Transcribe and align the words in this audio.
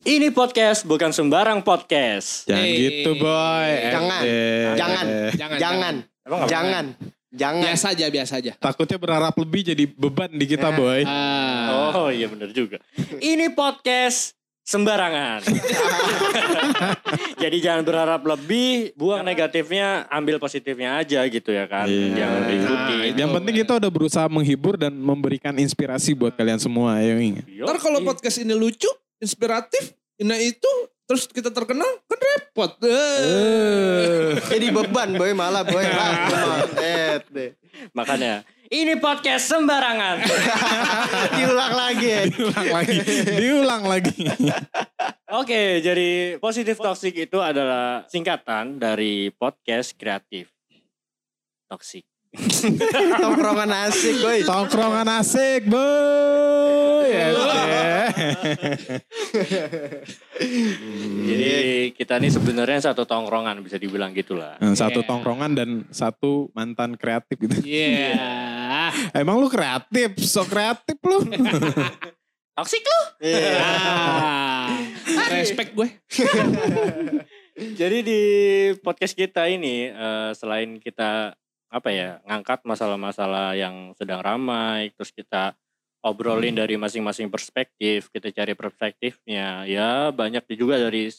Ini 0.00 0.32
podcast 0.32 0.88
bukan 0.88 1.12
sembarang 1.12 1.60
podcast. 1.60 2.48
Jangan 2.48 2.64
Eh, 2.64 2.76
gitu 2.80 3.20
boy. 3.20 3.68
Jangan, 3.84 4.20
Eh, 4.24 4.72
jangan. 4.72 5.04
Jangan, 5.36 5.58
jangan, 5.60 5.94
Emang 6.24 6.38
nggak 6.40 6.48
jangan, 6.48 6.84
jangan. 7.28 7.62
Biasa 7.68 7.86
aja, 7.92 8.06
biasa 8.08 8.32
aja. 8.40 8.52
Takutnya 8.56 8.96
berharap 8.96 9.36
lebih 9.36 9.60
jadi 9.60 9.84
beban 9.84 10.32
di 10.32 10.48
kita 10.48 10.72
Eh. 10.72 10.74
boy. 10.74 11.00
Ah. 11.04 11.92
Oh 11.92 12.08
iya 12.08 12.32
bener 12.32 12.48
juga. 12.48 12.80
Ini 13.12 13.52
podcast 13.52 14.32
sembarangan. 14.62 15.44
Jadi 17.42 17.56
jangan 17.58 17.82
berharap 17.82 18.22
lebih, 18.22 18.94
buang 18.94 19.20
negatifnya, 19.20 20.06
ambil 20.06 20.38
positifnya 20.38 20.96
aja 20.96 21.24
gitu 21.26 21.50
ya 21.50 21.66
kan. 21.66 21.84
Iya. 21.84 22.14
Jangan 22.14 22.40
diikuti. 22.46 22.94
Nah, 22.94 23.04
itu. 23.04 23.16
Yang 23.18 23.30
penting 23.34 23.54
kita 23.58 23.72
udah 23.80 23.90
berusaha 23.90 24.26
menghibur 24.28 24.74
dan 24.76 24.92
memberikan 24.94 25.56
inspirasi 25.56 26.14
buat 26.14 26.32
kalian 26.32 26.56
semua. 26.56 27.00
Ayo 27.00 27.18
ingat. 27.18 27.44
Ntar 27.48 27.76
kalau 27.76 27.98
podcast 28.00 28.38
ini 28.38 28.54
lucu, 28.54 28.86
inspiratif, 29.20 29.94
nah 30.24 30.36
itu 30.40 30.68
terus 31.10 31.26
kita 31.26 31.50
terkenal 31.50 31.90
kan 32.06 32.20
repot. 32.22 32.70
Eh. 32.86 32.90
Eh. 32.90 34.30
Jadi 34.46 34.66
beban 34.70 35.10
boy 35.18 35.34
malah 35.34 35.66
boy. 35.66 35.82
Lah, 35.98 36.30
buset 36.30 37.22
deh. 37.34 37.50
Makanya 37.90 38.46
ini 38.70 38.94
podcast 39.02 39.50
sembarangan. 39.50 40.22
Diulang 41.38 41.74
lagi 41.74 42.06
ya. 42.06 42.22
Diulang 42.30 42.68
lagi. 42.70 42.98
Diulang 43.26 43.82
lagi. 43.90 44.22
Oke, 45.42 45.82
jadi 45.82 46.38
positif 46.38 46.78
toxic 46.78 47.14
itu 47.26 47.38
adalah 47.42 48.06
singkatan 48.06 48.78
dari 48.78 49.34
podcast 49.34 49.98
kreatif. 49.98 50.46
Toxic. 51.66 52.06
Tongkrongan 53.18 53.90
asik 53.90 54.22
boy. 54.22 54.38
Tongkrongan 54.46 55.18
asik 55.18 55.66
boy. 55.66 56.49
Jadi 61.30 61.50
kita 61.94 62.18
ini 62.18 62.28
sebenarnya 62.30 62.92
satu 62.92 63.04
tongkrongan 63.06 63.60
bisa 63.62 63.76
dibilang 63.76 64.12
gitulah. 64.16 64.56
Satu 64.74 65.04
Iya. 65.04 65.08
tongkrongan 65.08 65.52
dan 65.54 65.70
satu 65.90 66.50
mantan 66.56 66.96
kreatif 66.96 67.36
gitu. 67.38 67.54
Iya. 67.62 68.90
Emang 69.20 69.40
lu 69.40 69.48
kreatif? 69.50 70.16
So 70.22 70.44
kreatif 70.46 70.96
lu. 71.04 71.18
Toxic 72.58 72.82
lu. 72.82 73.00
Iya. 73.24 73.62
Ah. 73.62 74.68
Respect 75.30 75.72
gue. 75.72 75.88
Jadi 77.76 77.98
di 78.00 78.20
podcast 78.80 79.14
kita 79.14 79.46
ini 79.48 79.88
eh, 79.88 80.30
selain 80.36 80.80
kita 80.80 81.34
apa 81.70 81.88
ya 81.94 82.18
ngangkat 82.26 82.66
masalah-masalah 82.66 83.54
yang 83.54 83.94
sedang 83.94 84.18
ramai, 84.20 84.90
terus 84.98 85.14
kita 85.14 85.54
obrolin 86.00 86.56
dari 86.56 86.76
masing-masing 86.80 87.28
perspektif, 87.28 88.08
kita 88.12 88.32
cari 88.32 88.52
perspektifnya. 88.56 89.64
Ya 89.68 90.08
banyak 90.10 90.44
juga 90.56 90.80
dari 90.80 91.12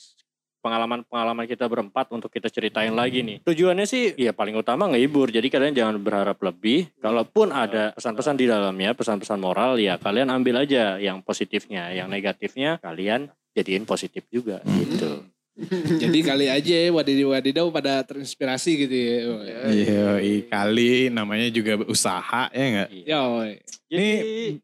pengalaman-pengalaman 0.62 1.50
kita 1.50 1.66
berempat 1.66 2.14
untuk 2.14 2.30
kita 2.30 2.48
ceritain 2.48 2.94
lagi 2.94 3.26
nih. 3.26 3.38
Tujuannya 3.42 3.86
sih 3.90 4.14
ya 4.14 4.32
paling 4.32 4.54
utama 4.54 4.86
ngehibur. 4.94 5.34
Jadi 5.34 5.50
kalian 5.50 5.74
jangan 5.74 5.98
berharap 5.98 6.38
lebih. 6.38 6.94
Kalaupun 7.02 7.50
ada 7.50 7.92
pesan-pesan 7.98 8.38
di 8.38 8.46
dalamnya, 8.46 8.94
pesan-pesan 8.94 9.42
moral 9.42 9.82
ya 9.82 9.98
kalian 9.98 10.30
ambil 10.30 10.62
aja 10.62 11.02
yang 11.02 11.26
positifnya, 11.26 11.90
yang 11.92 12.08
negatifnya 12.08 12.78
kalian 12.78 13.34
jadiin 13.58 13.84
positif 13.84 14.24
juga 14.32 14.62
gitu. 14.64 15.26
Jadi 16.02 16.19
kali 16.23 16.47
aja 16.47 16.77
wadidaw-wadidaw 16.95 17.67
pada 17.75 18.02
terinspirasi 18.07 18.71
gitu 18.88 18.95
ya. 18.95 19.19
Iya, 19.67 20.07
kali 20.47 21.11
namanya 21.11 21.52
juga 21.52 21.75
usaha 21.85 22.47
ya 22.55 22.63
enggak? 22.63 22.89
Yo. 23.05 23.23
Jadi, 23.91 24.09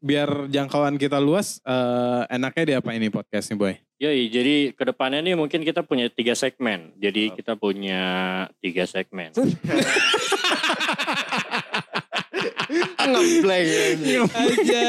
Biar 0.00 0.48
jangkauan 0.48 0.96
kita 0.96 1.20
luas, 1.20 1.60
eh, 1.60 2.22
enaknya 2.32 2.64
di 2.64 2.74
apa 2.80 2.90
ini 2.96 3.12
podcast 3.12 3.52
nih 3.52 3.60
boy? 3.60 3.74
yoi, 3.98 4.30
jadi 4.30 4.70
ke 4.78 4.84
depannya 4.86 5.18
nih 5.26 5.34
mungkin 5.34 5.66
kita 5.66 5.82
punya 5.82 6.06
tiga 6.06 6.38
segmen. 6.38 6.94
Jadi 7.02 7.34
kita 7.34 7.58
punya 7.58 8.00
tiga 8.62 8.86
segmen. 8.86 9.34
Ngeblank. 13.08 13.66
Aja. 14.30 14.86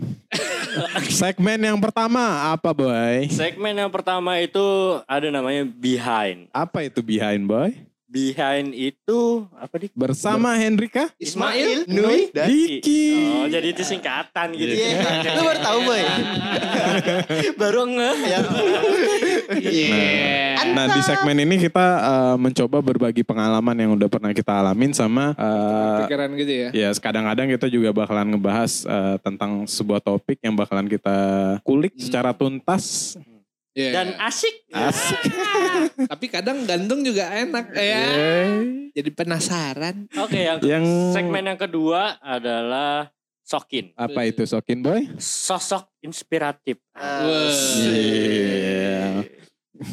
Segmen 1.20 1.58
yang 1.60 1.78
pertama 1.80 2.52
apa 2.52 2.70
boy? 2.72 3.28
Segmen 3.32 3.74
yang 3.76 3.90
pertama 3.90 4.38
itu 4.40 4.62
ada 5.08 5.28
namanya 5.32 5.64
behind. 5.64 6.48
Apa 6.52 6.86
itu 6.86 7.00
behind 7.00 7.48
boy? 7.48 7.72
Behind 8.06 8.70
itu 8.72 9.44
apa 9.58 9.74
nih? 9.82 9.90
Bersama 9.92 10.54
Hendrika 10.54 11.10
Ismail, 11.18 11.84
Nui, 11.90 12.30
dan 12.30 12.46
Diki. 12.48 13.12
Oh, 13.42 13.46
jadi 13.50 13.66
itu 13.74 13.82
singkatan 13.82 14.54
gitu. 14.54 14.72
Iya. 14.72 15.36
Lu 15.36 15.42
baru 15.42 15.60
tahu 15.60 15.78
boy. 15.84 16.02
Baru 17.60 17.82
ngeh. 17.90 18.16
Ya. 18.30 18.38
Iya. 19.60 20.72
Nah 20.76 20.86
di 20.92 21.00
segmen 21.00 21.36
ini 21.40 21.56
kita 21.68 21.86
eh, 22.00 22.36
mencoba 22.36 22.78
berbagi 22.84 23.22
pengalaman 23.24 23.76
yang 23.76 23.90
udah 23.96 24.08
pernah 24.08 24.32
kita 24.32 24.52
alamin 24.52 24.92
sama 24.92 25.32
eh, 25.36 25.98
Pikiran 26.04 26.30
gitu 26.36 26.52
ya. 26.52 26.68
ya 26.72 26.88
kadang-kadang 26.96 27.46
kita 27.56 27.66
juga 27.72 27.90
bakalan 27.96 28.36
ngebahas 28.36 28.84
eh, 28.84 29.16
tentang 29.24 29.64
sebuah 29.64 30.00
topik 30.04 30.40
yang 30.44 30.54
bakalan 30.56 30.86
kita 30.86 31.16
kulik 31.64 31.96
secara 31.96 32.36
tuntas. 32.36 33.16
Iya. 33.76 33.92
Dan 33.92 34.08
asik. 34.16 34.54
Asik. 34.72 35.20
Tapi 36.16 36.26
kadang 36.32 36.64
gantung 36.64 37.04
juga 37.04 37.28
enak 37.28 37.76
ya. 37.76 38.04
Jadi 38.96 39.10
penasaran. 39.12 40.08
Oke, 40.16 40.40
yang, 40.48 40.58
Yang- 40.64 41.12
segmen 41.12 41.44
yang 41.44 41.60
kedua 41.60 42.16
adalah 42.24 43.12
Sokin. 43.44 43.92
Apa 43.94 44.26
itu 44.26 44.42
Sokin 44.48 44.80
Boy? 44.80 45.06
Sosok 45.20 45.92
inspiratif. 46.00 46.80
Wah. 46.96 47.52
Iya. 47.84 49.35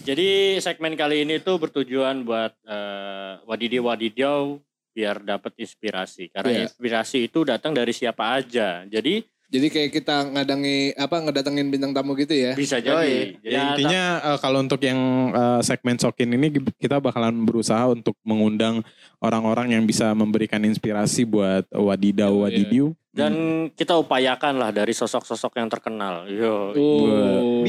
Jadi 0.04 0.60
segmen 0.60 0.96
kali 0.96 1.28
ini 1.28 1.40
tuh 1.40 1.60
bertujuan 1.60 2.24
buat 2.24 2.54
eh, 2.64 3.34
wadidaw-wadidaw 3.44 4.58
biar 4.94 5.26
dapat 5.26 5.58
inspirasi. 5.58 6.30
Karena 6.30 6.52
Iya. 6.54 6.62
inspirasi 6.70 7.26
itu 7.26 7.42
datang 7.44 7.74
dari 7.74 7.92
siapa 7.92 8.38
aja. 8.40 8.86
Jadi 8.88 9.26
Jadi 9.54 9.70
kayak 9.70 9.92
kita 9.94 10.34
ngadangi 10.34 10.98
apa 10.98 11.30
ngedatengin 11.30 11.70
bintang 11.70 11.94
tamu 11.94 12.18
gitu 12.18 12.34
ya. 12.34 12.58
bisa 12.58 12.82
Yoi. 12.82 13.38
jadi. 13.38 13.46
Ya, 13.46 13.54
Ya, 13.54 13.62
intinya 13.70 14.04
eh, 14.34 14.38
kalau 14.42 14.66
untuk 14.66 14.82
yang 14.82 14.98
eh, 15.30 15.62
segmen 15.62 16.02
Sokin 16.02 16.34
ini 16.34 16.50
kita 16.82 16.98
bakalan 16.98 17.46
berusaha 17.46 17.86
untuk 17.86 18.18
mengundang 18.26 18.82
orang-orang 19.22 19.78
yang 19.78 19.86
bisa 19.86 20.10
memberikan 20.18 20.58
inspirasi 20.66 21.30
buat 21.30 21.70
iya. 21.70 22.34
wadidiu. 22.34 22.98
dan 23.14 23.70
kita 23.78 23.94
upayakan 23.94 24.58
lah 24.58 24.74
dari 24.74 24.90
sosok-sosok 24.90 25.62
yang 25.62 25.70
terkenal. 25.70 26.26
Yo. 26.26 26.74
Oh. 26.74 27.06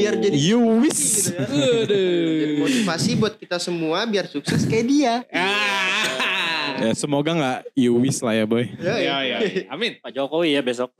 Biar 0.05 0.21
jadi 0.21 0.37
You 0.37 0.61
wish. 0.79 1.33
gitu 1.33 1.49
ya. 1.89 2.29
Jadi 2.37 2.53
motivasi 2.55 3.09
buat 3.15 3.33
kita 3.33 3.57
semua 3.57 4.05
biar 4.05 4.25
sukses 4.25 4.61
kayak 4.63 4.85
dia. 4.85 5.13
Ah. 5.33 6.37
Ya, 6.75 6.91
semoga 6.91 7.31
nggak 7.31 7.59
you 7.73 7.95
wish 7.95 8.19
lah 8.19 8.35
ya 8.35 8.43
boy. 8.43 8.67
Ya, 8.75 8.99
Ya, 8.99 9.15
ya, 9.23 9.37
ya. 9.39 9.65
Amin. 9.67 9.95
Pak 9.97 10.11
Jokowi 10.11 10.53
ya 10.53 10.61
besok. 10.61 10.91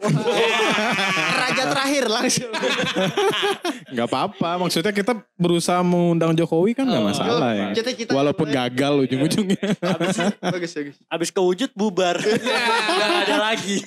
Raja 1.37 1.63
terakhir 1.67 2.07
langsung. 2.07 2.47
Nggak 3.93 4.07
apa-apa. 4.07 4.55
Maksudnya 4.57 4.89
kita 4.89 5.13
berusaha 5.35 5.79
mengundang 5.81 6.31
Jokowi 6.31 6.73
kan 6.73 6.87
nggak 6.87 6.97
Oh. 6.97 7.07
masalah 7.11 7.51
ya. 7.51 7.67
Cita-cita 7.75 8.11
Walaupun 8.11 8.47
yang 8.47 8.55
lain. 8.55 8.71
gagal 8.71 8.93
ujung-ujungnya. 9.03 9.67
Bagus 10.39 10.71
bagus. 10.73 10.95
Abis 11.05 11.29
kewujud 11.29 11.69
bubar. 11.75 12.17
Gak 12.17 13.11
ada 13.27 13.37
lagi. 13.51 13.77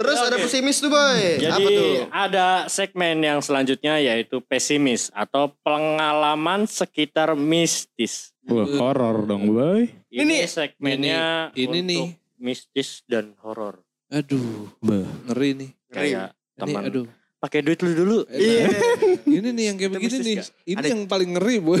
Terus 0.00 0.18
ada 0.18 0.34
pesimis 0.34 0.76
tuh 0.76 0.88
boy. 0.88 1.36
Jadi 1.36 1.52
Apa 1.52 1.68
tuh? 1.70 1.92
ada 2.08 2.46
segmen 2.66 3.20
yang 3.20 3.38
selanjutnya 3.38 3.96
yaitu 3.96 4.40
pesimis 4.40 5.08
atau 5.12 5.52
pengalaman 5.60 6.64
sekitar 6.64 7.34
mistis. 7.34 8.32
Wah, 8.42 8.64
horor 8.64 9.22
dong 9.22 9.46
boy. 9.46 9.86
Ini, 10.08 10.44
segmennya 10.44 11.52
ini- 11.52 11.60
ini 11.60 11.68
untuk 11.68 11.86
nih. 11.86 12.04
mistis 12.40 13.04
dan 13.04 13.36
horor. 13.38 13.84
Aduh, 14.08 14.72
Beh. 14.80 15.04
ngeri 15.28 15.50
nih. 15.54 15.70
Kayak 15.86 16.32
Ini 16.32 16.58
teman 16.58 16.82
aduh. 16.82 17.06
pakai 17.36 17.60
duit 17.60 17.78
lu 17.78 17.92
dulu. 17.92 18.18
Iya. 18.26 18.66
Ini 19.30 19.48
nih 19.50 19.64
yang 19.68 19.76
kayak 19.76 19.90
begini 19.92 20.16
nih. 20.18 20.34
gak? 20.40 20.48
Ini 20.64 20.76
Ada- 20.76 20.88
yang 20.88 21.00
paling 21.06 21.30
ngeri, 21.36 21.56
Bu. 21.60 21.76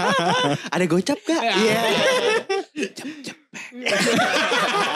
Ada 0.74 0.84
gocap 0.86 1.18
gak? 1.20 1.42
Iya. 1.44 1.80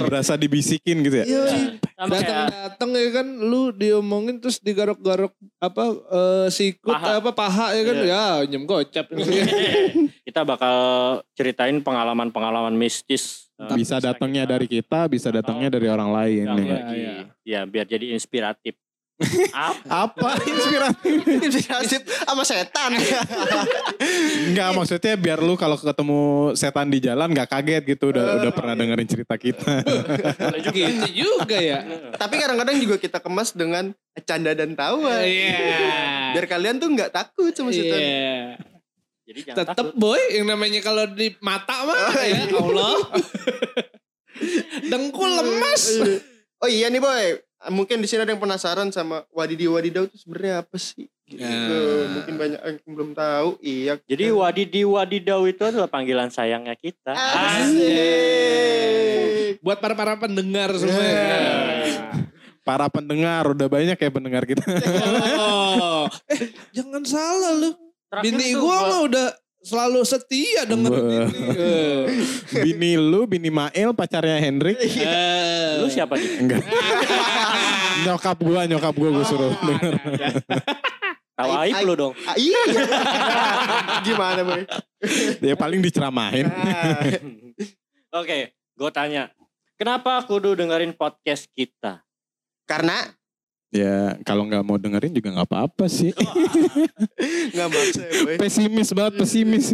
Berasa 0.00 0.34
dibisikin 0.34 1.02
gitu 1.02 1.16
ya. 1.18 1.26
Iya. 1.26 1.44
Datang-datang 1.98 2.90
ya 2.92 3.10
kan 3.12 3.26
lu 3.40 3.70
diomongin 3.70 4.38
terus 4.38 4.58
digarok-garok 4.58 5.30
apa 5.58 5.84
eh, 6.06 6.46
sikut 6.48 6.94
Paha. 6.94 7.18
apa 7.18 7.30
paha 7.32 7.66
ya 7.72 7.82
kan 7.82 7.96
Iya. 7.96 8.06
ya 8.06 8.22
nyem 8.46 8.64
gocap. 8.64 9.06
kita 10.26 10.40
bakal 10.42 10.76
ceritain 11.32 11.78
pengalaman-pengalaman 11.78 12.72
mistis. 12.72 13.50
eh, 13.56 13.74
Bisa 13.74 13.98
datangnya 13.98 14.46
dari 14.46 14.66
kita, 14.66 15.06
bisa 15.06 15.28
datangnya 15.28 15.72
dari 15.72 15.86
orang 15.86 16.10
lain. 16.10 16.44
yang 16.46 16.58
ya. 16.60 16.78
Iya, 16.88 17.14
Ya, 17.42 17.60
biar 17.64 17.84
jadi 17.84 18.12
inspiratif. 18.12 18.78
Apa? 19.50 20.06
Apa 20.06 20.30
inspiratif? 20.46 21.18
Inspirasi 21.26 21.96
sama 22.06 22.46
setan. 22.46 22.94
Enggak 24.46 24.70
maksudnya 24.78 25.18
biar 25.18 25.42
lu 25.42 25.58
kalau 25.58 25.74
ketemu 25.74 26.54
setan 26.54 26.86
di 26.86 27.02
jalan 27.02 27.34
nggak 27.34 27.50
kaget 27.50 27.82
gitu 27.98 28.14
udah 28.14 28.38
udah 28.42 28.52
pernah 28.54 28.78
dengerin 28.78 29.08
cerita 29.10 29.34
kita. 29.34 29.82
Gitu 30.70 31.26
juga 31.26 31.58
ya. 31.58 31.82
Tapi 32.14 32.34
kadang-kadang 32.38 32.78
juga 32.78 32.96
kita 33.02 33.18
kemas 33.18 33.50
dengan 33.58 33.90
canda 34.22 34.54
dan 34.54 34.78
tawa. 34.78 35.26
Iya. 35.26 36.38
Biar 36.38 36.46
kalian 36.46 36.78
tuh 36.78 36.88
nggak 36.94 37.10
takut 37.10 37.50
sama 37.50 37.74
setan. 37.74 37.98
Iya. 37.98 38.38
Jadi 39.28 39.40
jangan 39.44 39.58
Tetep 39.60 39.86
takut. 39.92 40.00
boy 40.00 40.22
yang 40.30 40.46
namanya 40.46 40.80
kalau 40.80 41.04
di 41.10 41.34
mata 41.42 41.84
mah 41.84 42.16
ya 42.22 42.46
Allah. 42.54 42.96
Dengkul 44.86 45.30
lemas. 45.42 45.82
Oh 46.58 46.66
iya 46.70 46.90
nih 46.90 46.98
boy, 46.98 47.38
mungkin 47.66 47.98
di 47.98 48.06
sini 48.06 48.22
ada 48.22 48.30
yang 48.30 48.38
penasaran 48.38 48.94
sama 48.94 49.26
wadidaw 49.34 49.74
wadidaw 49.82 50.06
itu 50.06 50.14
sebenarnya 50.22 50.62
apa 50.62 50.78
sih? 50.78 51.10
Gitu. 51.28 51.44
Nah. 51.44 52.08
Mungkin 52.16 52.34
banyak 52.40 52.60
yang 52.62 52.78
belum 52.88 53.10
tahu. 53.12 53.58
Iya. 53.60 54.00
Jadi 54.08 54.32
wadidi 54.32 54.86
wadidaw 54.86 55.44
itu 55.44 55.60
adalah 55.66 55.90
panggilan 55.90 56.30
sayangnya 56.32 56.72
kita. 56.78 57.12
Asik. 58.08 59.60
Buat 59.60 59.82
para 59.82 59.92
para 59.98 60.16
pendengar 60.16 60.72
semua. 60.78 61.02
Para 62.64 62.86
pendengar 62.88 63.48
udah 63.48 63.68
banyak 63.68 63.96
ya 63.98 64.10
pendengar 64.12 64.44
kita. 64.46 64.62
Oh. 65.38 66.04
Eh, 66.28 66.52
jangan 66.72 67.02
salah 67.04 67.52
lu. 67.56 67.70
Terakhir 68.08 68.34
gua 68.56 68.60
gua- 68.60 68.88
mah 68.88 69.00
udah 69.04 69.26
selalu 69.62 70.00
setia. 70.06 70.64
Eh. 70.64 72.06
bini 72.64 72.94
lu, 72.98 73.26
bini 73.26 73.50
Mael, 73.50 73.92
pacarnya 73.92 74.38
Hendrik. 74.38 74.78
Eh. 74.80 75.82
Lu 75.82 75.86
siapa 75.90 76.14
nih? 76.18 76.30
Enggak. 76.42 76.62
nyokap 78.06 78.38
gua, 78.42 78.64
nyokap 78.64 78.94
gua 78.94 79.10
gue 79.10 79.24
suruh 79.26 79.52
denger. 79.62 79.94
Tahu 81.38 81.50
Aib, 81.54 81.70
aib 81.70 81.74
aib. 81.78 81.86
lu 81.86 81.94
dong. 81.94 82.14
Ah, 82.26 82.34
iya. 82.34 82.60
Gimana 84.06 84.42
boy? 84.42 84.62
Dia 85.38 85.54
paling 85.54 85.78
diceramahin. 85.78 86.50
Ah, 86.50 86.98
Oke, 88.18 88.50
gue 88.54 88.90
tanya. 88.90 89.30
Kenapa 89.78 90.18
kudu 90.26 90.58
dengerin 90.58 90.90
podcast 90.98 91.46
kita? 91.54 92.02
karena 92.68 93.08
ya 93.68 94.16
kalau 94.24 94.48
nggak 94.48 94.64
mau 94.64 94.80
dengerin 94.80 95.12
juga 95.12 95.28
nggak 95.34 95.48
apa-apa 95.48 95.84
sih. 95.86 96.12
nggak 97.54 97.68
maksa 97.68 98.02
ya 98.02 98.12
boy. 98.24 98.36
pesimis 98.40 98.88
banget, 98.96 99.14
pesimis. 99.20 99.66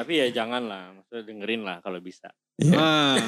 Tapi 0.00 0.16
ya 0.16 0.32
jangan 0.32 0.64
lah, 0.64 0.96
maksudnya 0.96 1.28
dengerin 1.28 1.60
lah 1.60 1.76
kalau 1.84 2.00
bisa. 2.00 2.32
Ah. 2.72 3.20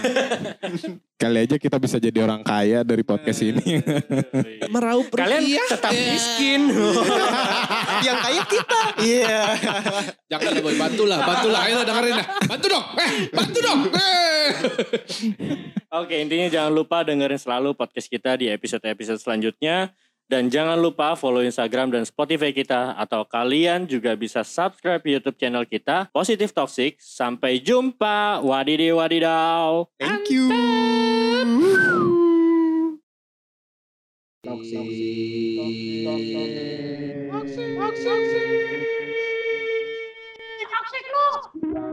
Kali 1.21 1.39
aja 1.45 1.61
kita 1.61 1.77
bisa 1.77 2.01
jadi 2.01 2.25
orang 2.25 2.41
kaya 2.41 2.81
dari 2.81 3.05
podcast 3.05 3.45
ini. 3.45 3.77
Meraup 4.73 5.13
Kalian 5.13 5.45
rupiah. 5.45 5.69
tetap 5.69 5.93
Ya. 5.93 6.17
miskin. 6.17 6.73
Yang 8.09 8.19
kaya 8.25 8.43
kita. 8.49 8.81
Iya. 9.05 9.43
Jangan 10.33 10.49
lah 10.49 10.63
boy, 10.65 10.75
bantulah, 10.81 11.19
bantulah. 11.21 11.61
Ayo 11.69 11.85
dengerin 11.85 12.15
dah. 12.17 12.27
Bantu 12.49 12.67
dong, 12.73 12.85
eh, 12.97 13.11
bantu 13.29 13.59
dong. 13.61 13.81
Eh. 13.93 14.49
Oke, 15.93 16.15
intinya 16.25 16.49
jangan 16.49 16.73
lupa 16.73 17.05
dengerin 17.05 17.37
selalu 17.37 17.77
podcast 17.77 18.09
kita 18.09 18.41
di 18.41 18.49
episode-episode 18.49 19.21
selanjutnya. 19.21 19.93
Dan 20.33 20.49
jangan 20.49 20.81
lupa 20.81 21.13
follow 21.13 21.45
Instagram 21.45 21.93
dan 21.93 22.09
Spotify 22.09 22.57
kita. 22.57 22.97
Atau 22.97 23.29
kalian 23.29 23.85
juga 23.85 24.17
bisa 24.17 24.41
subscribe 24.41 25.05
YouTube 25.05 25.37
channel 25.37 25.69
kita. 25.69 26.09
Positif 26.09 26.57
Toxic. 26.57 26.97
Sampai 26.97 27.61
jumpa. 27.61 28.41
Wadidi 28.41 28.89
wadidaw. 28.97 29.85
Thank 30.01 30.33
you. 30.33 30.49
Toxic 40.73 41.05
lu. 41.13 41.92